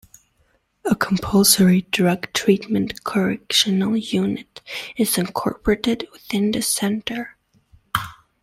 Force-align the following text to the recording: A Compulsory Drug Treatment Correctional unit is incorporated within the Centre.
A 0.89 0.95
Compulsory 0.95 1.83
Drug 1.91 2.33
Treatment 2.33 3.03
Correctional 3.03 3.95
unit 3.95 4.59
is 4.97 5.15
incorporated 5.15 6.07
within 6.11 6.49
the 6.53 6.63
Centre. 6.63 7.37